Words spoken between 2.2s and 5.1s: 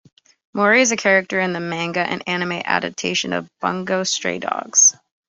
anime adaptation of "Bungo Stray Dogs".